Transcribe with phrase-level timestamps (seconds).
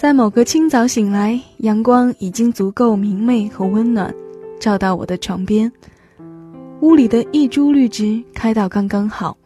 [0.00, 4.14] 在某个清早醒来，阳光已经足够明媚和温暖，
[4.60, 5.70] 照到我的床边。
[6.82, 9.36] 屋里的一株绿植开到刚刚好，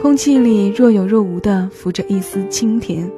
[0.00, 3.10] 空气里若有若无的浮着一丝清甜。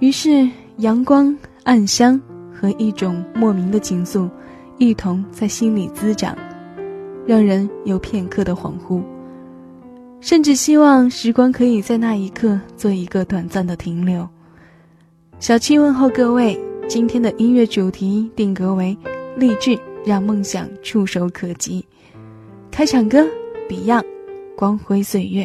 [0.00, 0.46] 于是，
[0.76, 2.20] 阳光、暗香
[2.52, 4.28] 和一种莫名的情愫，
[4.76, 6.36] 一同在心里滋长，
[7.24, 9.02] 让人有片刻的恍惚，
[10.20, 14.28] 甚至希望时光可以在那一刻做一个短暂的停留。
[15.40, 18.96] 小七问候各位，今天的音乐主题定格为
[19.36, 21.84] 励志，让梦想触手可及。
[22.70, 23.26] 开场歌
[23.68, 24.02] ，Beyond，
[24.56, 25.44] 《光辉岁月》。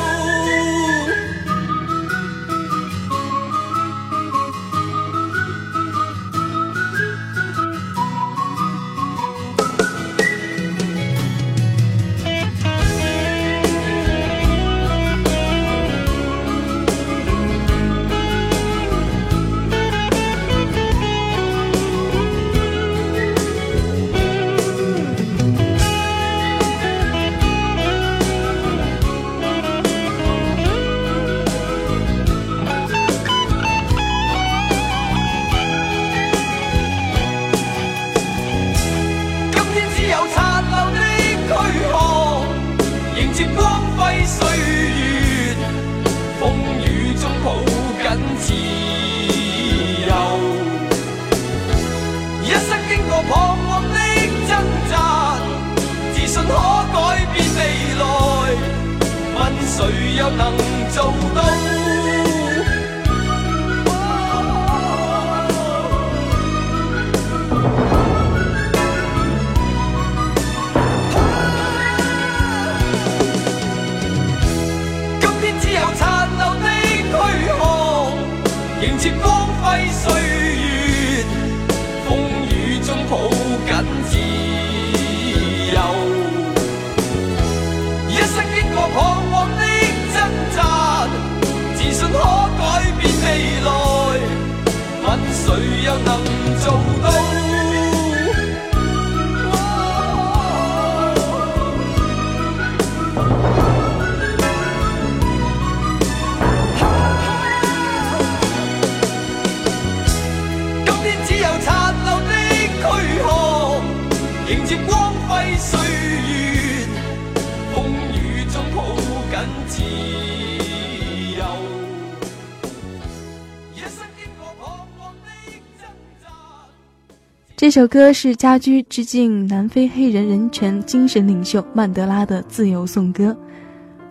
[127.61, 133.37] 这首歌是家驹致敬南非黑人人权精神领袖曼德拉的自由颂歌。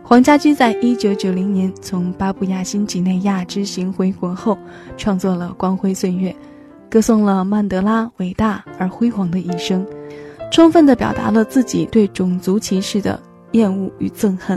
[0.05, 4.56] 黄家驹在一九九零年从巴布亚新几内亚之行回国后，
[4.97, 6.31] 创作了《光辉岁月》，
[6.88, 9.85] 歌颂了曼德拉伟大而辉煌的一生，
[10.53, 13.20] 充分地表达了自己对种族歧视的
[13.50, 14.56] 厌恶与憎恨。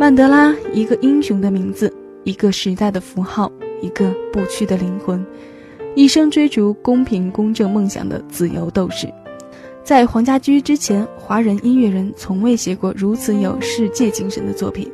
[0.00, 3.48] 曼德拉，一个英雄的名字，一个时代的符号，
[3.80, 5.24] 一个不屈的灵魂。
[5.96, 9.12] 一生追逐公平公正梦想的自由斗士，
[9.82, 14.90] 在黄家驹之前，华人音乐人从未写过如此有世界精神的作品。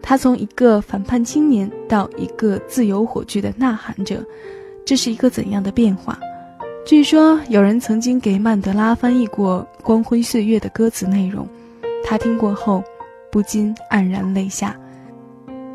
[0.00, 4.24] 他从一个反叛青年到一个自由火炬的呐喊者，
[4.86, 6.18] 这是一个怎样的变化？
[6.86, 11.46] 据说有人曾经给曼德拉翻译过《光辉岁月》的歌词内容，
[12.02, 12.82] 他听过后
[13.30, 14.74] 不禁黯然泪下。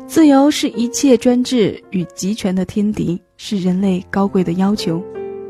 [0.06, 3.20] 自由是一切专制与集权的天敌。
[3.38, 5.02] 是人类高贵的要求，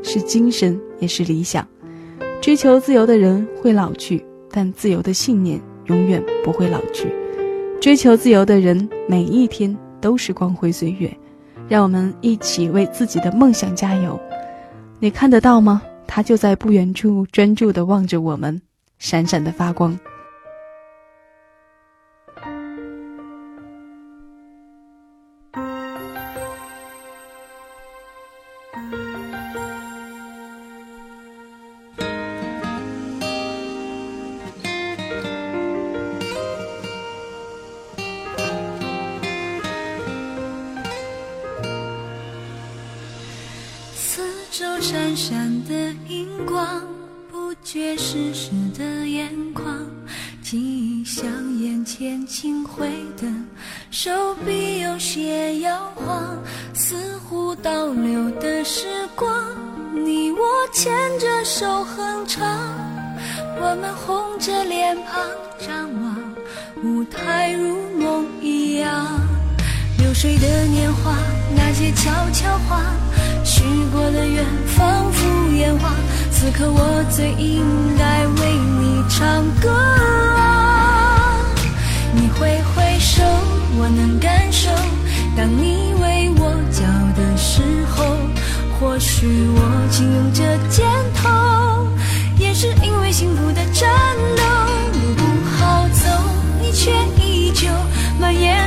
[0.03, 1.65] 是精神，也是理想。
[2.41, 7.07] 追求自由的人会老去，但自由的信念永远不会老去。
[7.79, 11.09] 追求自由的人，每一天都是光辉岁月。
[11.69, 14.19] 让我们一起为自己的梦想加油。
[14.99, 15.81] 你看得到吗？
[16.05, 18.61] 他就在不远处，专注地望着我们，
[18.99, 19.97] 闪闪的发光。
[44.57, 46.81] 手闪闪的荧光，
[47.31, 49.85] 不觉湿湿的眼眶，
[50.41, 53.27] 记忆像眼前轻挥的
[53.91, 56.35] 手臂，有些摇晃，
[56.73, 59.31] 似乎倒流的时光。
[59.93, 60.39] 你我
[60.73, 62.43] 牵着手哼唱，
[63.61, 65.23] 我们红着脸庞
[65.67, 66.17] 张望，
[66.83, 69.21] 舞台如梦一样。
[69.99, 71.15] 流水的年华，
[71.55, 72.81] 那些悄悄话。
[73.57, 75.89] 许过的愿仿佛烟花，
[76.29, 77.65] 此刻我最应
[77.97, 81.39] 该为你唱歌啊！
[82.13, 83.23] 你挥挥手，
[83.79, 84.69] 我能感受，
[85.35, 86.83] 当你为我叫
[87.19, 88.05] 的时候，
[88.79, 89.25] 或许
[89.55, 91.27] 我紧拥着肩头，
[92.37, 93.89] 也是因为幸福的颤
[94.37, 94.43] 抖。
[94.93, 95.23] 路不
[95.57, 96.05] 好走，
[96.61, 97.67] 你却依旧，
[98.19, 98.66] 蔓延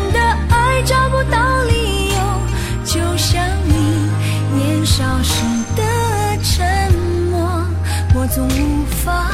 [8.30, 9.29] 总无法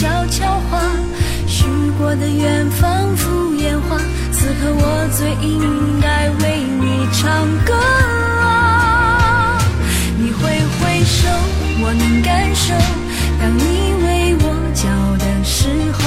[0.00, 0.80] 悄悄话，
[1.46, 1.66] 许
[1.98, 3.98] 过的愿仿佛烟花。
[4.32, 7.74] 此刻我最应该为你唱歌。
[10.16, 11.28] 你挥挥手
[11.82, 12.72] 我能感受，
[13.38, 14.88] 当你为我叫
[15.18, 16.00] 的时候，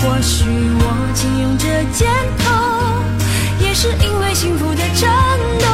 [0.00, 2.08] 或许我紧拥着肩
[2.38, 2.48] 头，
[3.62, 5.12] 也是因为幸福的战
[5.60, 5.66] 斗。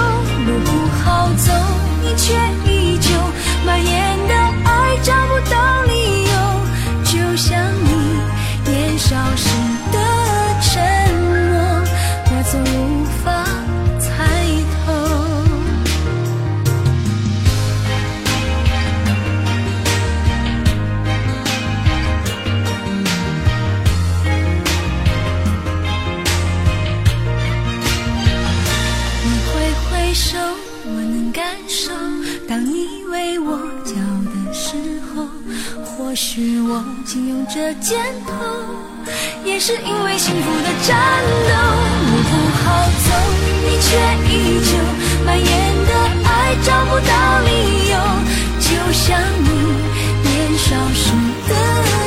[0.46, 0.70] 路不
[1.04, 1.52] 好走，
[2.02, 2.34] 你却
[36.16, 38.32] 或许我紧拥着肩头，
[39.44, 40.96] 也是因为幸福的战
[41.46, 41.52] 斗。
[42.06, 43.12] 路不好走，
[43.66, 43.92] 你却
[44.32, 44.32] 依
[44.64, 44.72] 旧
[45.26, 45.46] 蔓延
[45.84, 45.92] 的
[46.24, 47.12] 爱找不到
[47.44, 47.50] 理
[47.90, 47.94] 由，
[48.64, 49.48] 就像你
[50.24, 51.12] 年少时
[51.50, 51.52] 的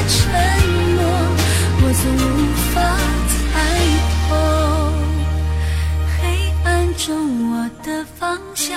[0.10, 0.18] 沉
[0.96, 1.00] 默，
[1.78, 2.28] 我总无
[2.74, 2.82] 法
[3.30, 3.38] 猜
[4.28, 4.34] 透。
[6.18, 6.20] 黑
[6.66, 7.06] 暗中，
[7.52, 7.88] 我的
[8.18, 8.26] 方
[8.56, 8.76] 向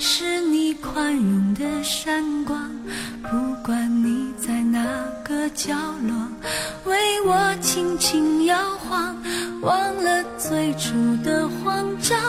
[0.00, 2.58] 是你宽容的闪光。
[3.30, 4.13] 不管你
[4.74, 4.82] 那
[5.22, 6.28] 个角落
[6.84, 7.14] 为。
[7.26, 9.16] 我轻轻摇晃，
[9.62, 10.92] 忘了最初
[11.24, 12.20] 的慌张，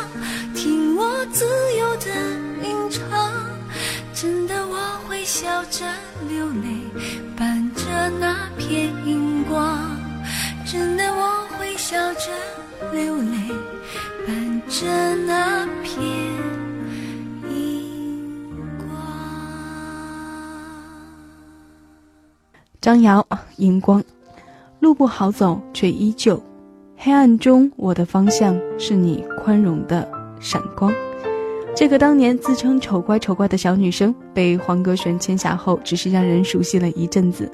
[0.53, 1.45] 听我自
[1.77, 2.05] 由的
[2.63, 3.03] 吟唱。
[4.13, 5.83] 真的我会笑着
[6.29, 6.79] 流泪，
[7.35, 9.99] 伴着那片荧光。
[10.65, 12.31] 真的我会笑着
[12.93, 13.51] 流泪，
[14.25, 16.01] 伴着那片
[22.85, 23.25] 张瑶，
[23.55, 24.03] 荧光，
[24.79, 26.39] 路不好走，却依旧。
[26.95, 30.07] 黑暗中，我的方向是你宽容的
[30.39, 30.93] 闪光。
[31.75, 37.49] 这个当年自称丑乖丑乖的小女生，被黄格璇签下后，只是让人熟悉了一阵子，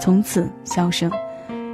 [0.00, 1.08] 从此销声。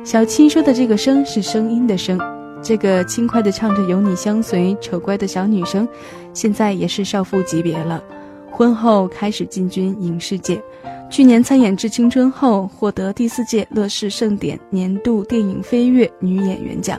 [0.05, 2.21] 小七说的这个“声”是声音的“声”，
[2.61, 5.89] 这个轻快的唱着“有你相随”丑乖的小女生，
[6.35, 8.05] 现在也是少妇级别了。
[8.51, 10.63] 婚后开始进军影视界，
[11.13, 16.99] 去年参演《致青春》后，获得第四届乐视盛典年度电影飞跃女演员奖。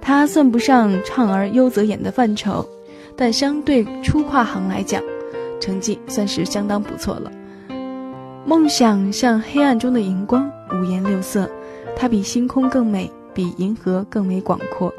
[0.00, 2.68] 她算不上唱而优则演的范畴。
[3.16, 5.00] 但相对初跨行来讲，
[5.60, 7.30] 成绩算是相当不错了。
[8.44, 11.48] 梦想像黑暗中的荧光，五颜六色，
[11.94, 14.92] 它比星空更美，比银河更为广阔。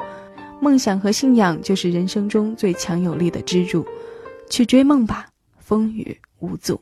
[0.58, 3.84] 梦想和信仰就是人生中最强有力的支柱，
[4.48, 5.26] 去追梦吧，
[5.58, 6.80] 风雨无阻。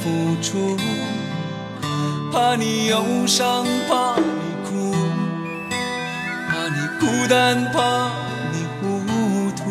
[0.00, 0.76] 付出。
[2.32, 4.22] 怕你忧伤，怕你
[4.64, 4.92] 哭，
[6.48, 8.10] 怕你孤单，怕
[8.52, 8.82] 你糊
[9.56, 9.62] 涂。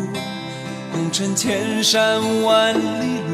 [0.92, 3.32] 红尘千山万里路，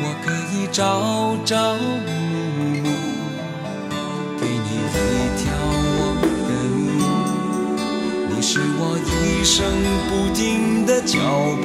[0.00, 2.08] 我可以朝朝暮
[2.82, 2.86] 暮，
[4.40, 5.02] 给你一
[5.42, 5.44] 条
[5.96, 5.98] 我
[6.48, 6.92] 的路，
[8.30, 8.32] 你。
[8.46, 9.64] 是我一生
[10.08, 11.18] 不停的脚
[11.62, 11.64] 步，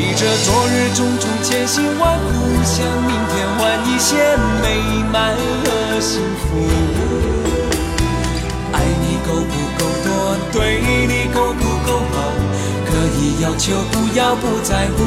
[0.00, 2.24] 提着昨日种种千辛万苦，
[2.64, 4.16] 向明天换一些
[4.62, 4.80] 美
[5.12, 6.56] 满和幸福。
[8.72, 10.08] 爱你够不够多，
[10.52, 12.16] 对你够不够好，
[12.86, 15.04] 可以要求，不要不在乎。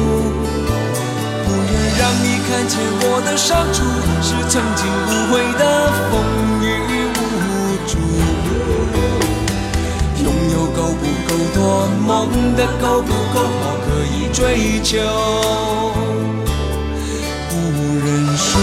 [1.42, 3.82] 不愿让你看见我的伤处，
[4.22, 6.12] 是曾经无悔的风
[6.62, 6.64] 雨
[7.10, 7.18] 无
[7.88, 9.23] 阻。
[10.94, 12.10] 不够多，梦
[12.56, 13.74] 的够不够好？
[13.86, 14.98] 可以追求
[17.50, 17.52] 不
[18.04, 18.58] 认输，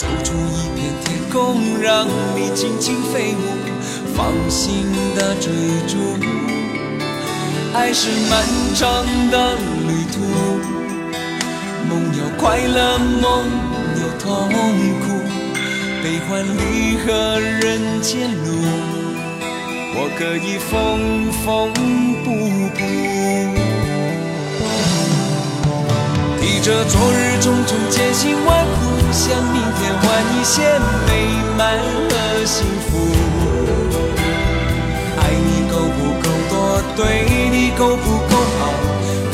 [0.00, 3.36] 走出一片天空，让你尽情飞舞，
[4.16, 5.52] 放心的追
[5.86, 5.98] 逐。
[7.74, 8.42] 爱是漫
[8.74, 10.22] 长的旅途，
[11.86, 13.44] 梦有快乐，梦
[14.00, 14.48] 有痛
[15.02, 15.20] 苦，
[16.02, 18.48] 悲欢离合人间路，
[19.96, 21.44] 我可以缝缝
[22.24, 22.26] 补
[22.74, 22.80] 补。
[26.40, 28.99] 提着昨日种种艰辛万苦。
[29.12, 30.02] 向明天换
[30.38, 31.10] 一些美
[31.58, 31.76] 满
[32.08, 32.12] 和
[32.44, 32.90] 幸福。
[35.18, 36.54] 爱你够不够多，
[36.96, 36.98] 对
[37.50, 38.60] 你够不够好，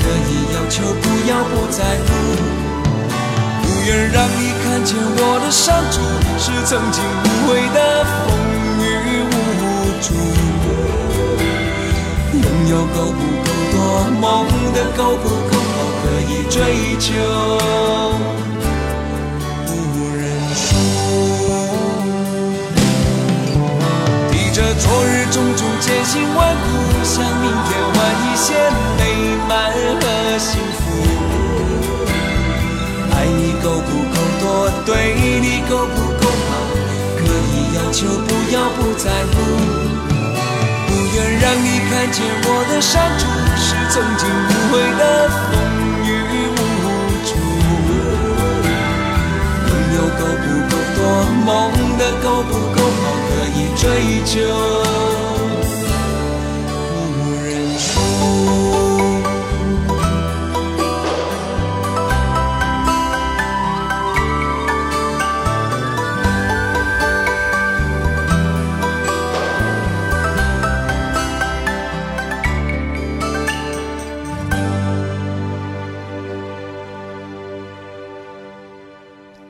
[0.01, 2.09] 可以要求，不要不在乎。
[3.63, 5.95] 不愿让你看见我的伤处，
[6.39, 8.17] 是曾经无悔的风
[8.81, 8.85] 雨
[9.31, 9.33] 无
[10.01, 10.07] 阻。
[12.33, 13.77] 拥有够不够多，
[14.21, 14.25] 梦
[14.73, 16.57] 的够不够好，可以追
[16.99, 17.13] 求。
[24.79, 26.67] 昨日种种艰辛万苦，
[27.03, 28.55] 向明天换一些
[28.99, 29.01] 美
[29.49, 30.05] 满和
[30.39, 30.81] 幸福。
[33.13, 34.45] 爱你够不够多，
[34.85, 36.51] 对你够不够好，
[37.17, 39.35] 可以要求，不要不在乎。
[40.87, 43.23] 不愿让你看见我的伤处，
[43.57, 45.53] 是曾经无悔的风
[46.05, 46.09] 雨
[46.53, 46.55] 无
[47.25, 47.29] 阻。
[49.67, 50.99] 朋友够不够多，
[51.47, 51.47] 梦
[51.97, 52.79] 的够不够
[53.57, 54.41] 以追求。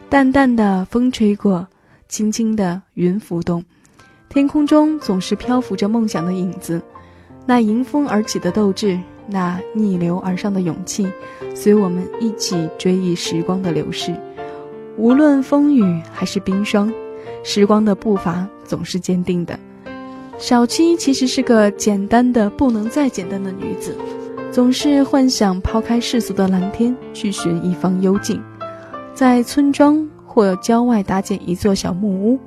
[0.08, 1.66] 淡淡的风吹过，
[2.08, 3.62] 轻轻的云浮动，
[4.28, 6.80] 天空中总是漂浮着梦想的影子。
[7.46, 11.08] 那迎风而起的斗志，那逆流而上的勇气，
[11.54, 14.14] 随我们一起追忆时光的流逝。
[14.96, 16.92] 无论风雨还是冰霜，
[17.44, 19.58] 时光的步伐总是坚定的。
[20.38, 23.96] 小七其实是个简单的不能再简单的女子，
[24.50, 28.42] 总是幻想抛开世俗的蓝天，去寻一方幽静。
[29.14, 32.38] 在村庄或郊外搭建一座小木屋，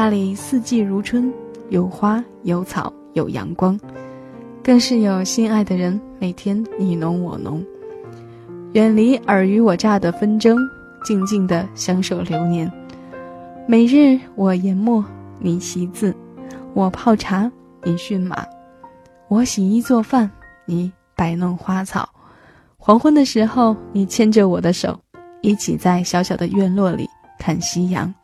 [0.00, 1.28] 那里四季如春，
[1.70, 3.76] 有花有草有阳光，
[4.62, 7.66] 更是有心爱的人每天你侬我侬，
[8.74, 10.56] 远离尔虞我诈的纷争，
[11.02, 12.70] 静静的相守流年。
[13.66, 15.04] 每日我研墨，
[15.40, 16.14] 你习字；
[16.74, 17.50] 我泡茶，
[17.82, 18.36] 你驯马；
[19.26, 20.30] 我洗衣做饭，
[20.64, 22.08] 你摆弄花草。
[22.76, 24.96] 黄昏的时候，你牵着我的手。
[25.40, 27.04] 一起在小小的院落里
[27.36, 28.14] 看夕阳，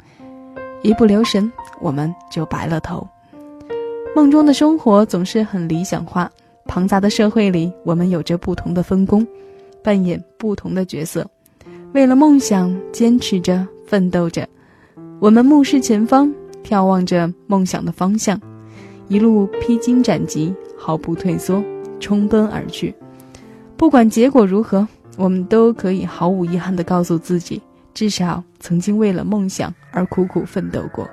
[0.85, 3.09] 一不留神我们就白了头。
[4.15, 6.31] 梦中的生活总是很理想化，
[6.67, 9.27] 庞杂的社会里，我们有着不同的分工，
[9.83, 11.27] 扮演不同的角色，
[11.95, 14.47] 为了梦想坚持着、奋斗着。
[15.21, 16.31] 我们目视前方，
[16.63, 18.39] 眺望着梦想的方向，
[19.09, 21.65] 一路披荆斩棘，毫不退缩，
[21.99, 22.95] 冲奔而去。
[23.75, 24.87] 不管结果如何。
[25.17, 27.63] 我们都可以毫无遗憾地告诉自己，
[27.95, 31.09] 至少曾经为了梦想而苦苦奋斗过。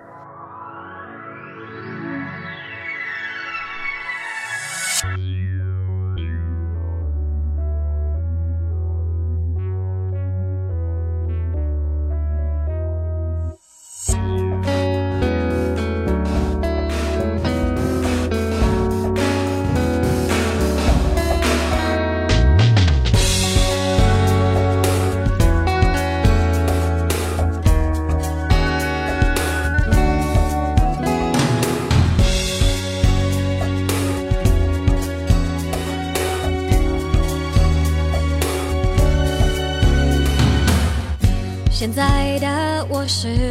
[43.24, 43.51] 的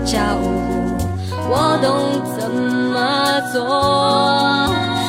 [0.00, 0.46] 脚步，
[1.48, 3.54] 我懂怎么做。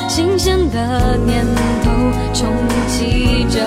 [0.08, 1.46] 新鲜的念
[1.84, 1.92] 头
[2.34, 2.48] 冲
[2.88, 3.60] 击着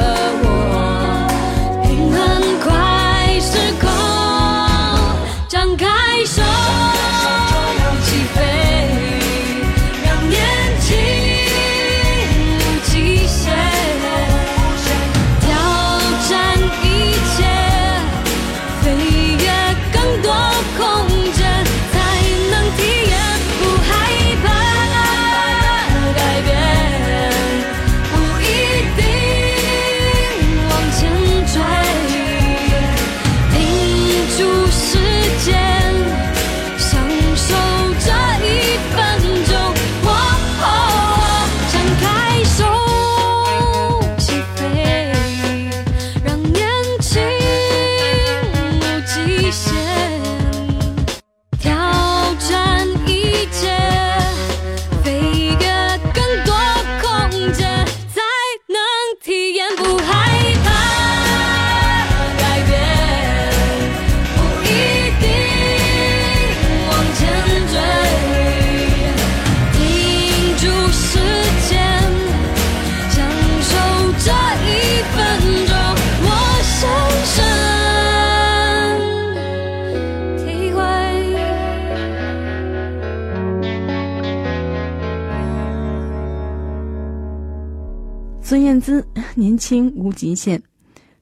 [89.38, 90.60] 年轻无极限。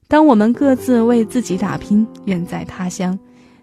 [0.08, 3.18] 当我们各自为自己打拼，远在他乡，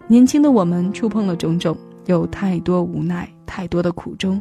[0.06, 4.40] 年轻的我们触碰了种种，有太多无奈，太多的苦衷。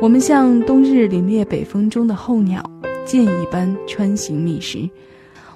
[0.00, 2.62] 我们像冬日凛冽北风中的候鸟，
[3.04, 4.88] 箭一般穿行觅食。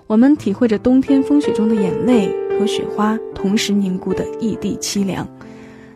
[0.08, 5.24] 我们体会着冬天风雪中的眼泪和雪花同时凝固的异地凄凉。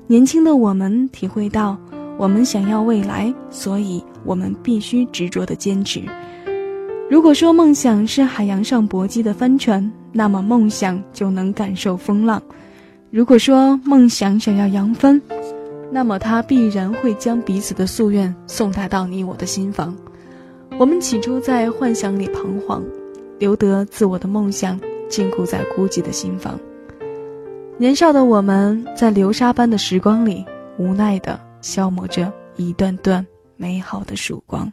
[0.06, 1.76] 年轻的我们体会到，
[2.16, 6.02] 我们想要未来，所以我们必须执着的坚持。
[7.10, 12.40] 如果说梦想是海洋上搏击的帆船，那么梦想就能感受风浪；
[13.10, 15.20] 如果说梦想想要扬帆，
[15.90, 19.96] 那么它必然会将彼此的夙愿送达到你我的心房。
[20.78, 22.84] 我们起初在幻想里彷徨，
[23.40, 26.60] 留得自我的梦想禁锢在孤寂的心房。
[27.76, 30.46] 年少的我们在流沙般的时光里，
[30.78, 34.72] 无奈地消磨着一段段美好的曙光。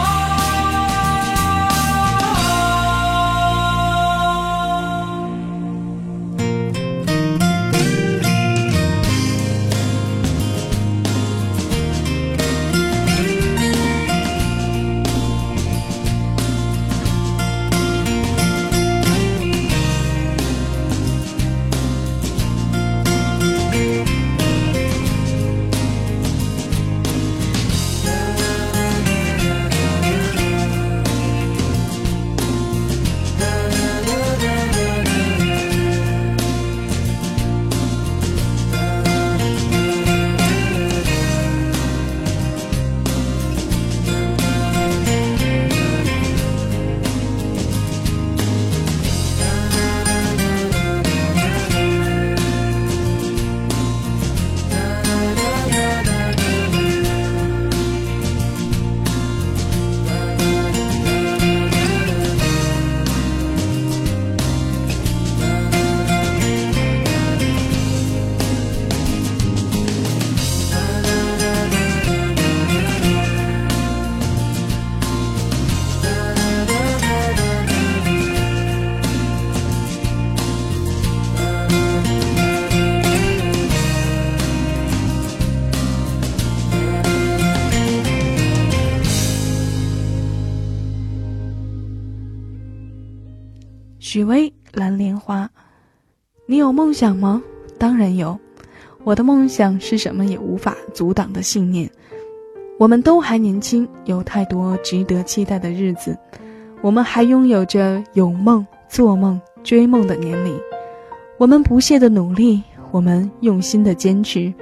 [94.21, 95.45] 许巍《蓝莲花》，
[96.45, 97.41] 你有梦想吗？
[97.79, 98.39] 当然有，
[99.03, 101.89] 我的梦想是什么也无法阻挡的信念。
[102.77, 106.15] 我们都还年轻，有太多值得期待的日子，
[106.83, 110.55] 我们还拥有着有梦、做梦、追梦的年龄。
[111.39, 114.53] 我们不懈的努力，我们用心的坚持，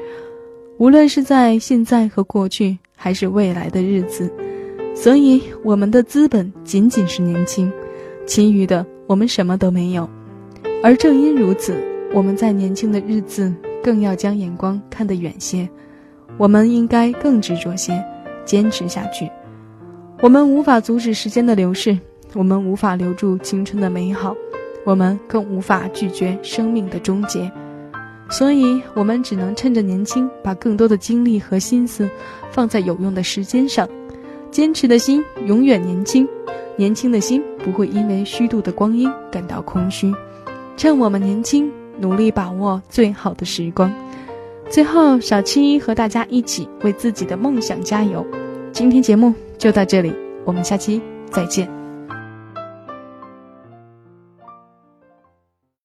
[0.77, 4.33] 无论是在现在和过去，还是未来的日子。
[4.95, 7.69] 所以，我们的资本仅仅是年轻，
[8.25, 8.85] 其余的。
[9.09, 10.07] 我们什么都没有，
[10.83, 11.75] 而正因如此，
[12.13, 15.67] 我们在年轻的日子更要将眼光看得远些。
[16.37, 18.05] 我们应该更执着些，
[18.45, 19.27] 坚持下去。
[20.21, 21.97] 我们无法阻止时间的流逝，
[22.35, 24.35] 我们无法留住青春的美好，
[24.83, 27.51] 我们更无法拒绝生命的终结。
[28.29, 32.07] 所以，我们只能趁着年轻，把更多的精力和心思
[32.51, 33.89] 放在有用的时间上。
[34.51, 36.27] 坚持的心永远年轻。
[36.79, 40.15] 年轻的心不会因为虚度的光阴感到空虚，
[40.77, 43.93] 趁我们年轻，努力把握最好的时光。
[44.69, 48.25] 最后，小七和大家一起为自己的梦想加油。
[48.71, 50.13] 今天节目就到这里，
[50.45, 51.78] 我们下期再见。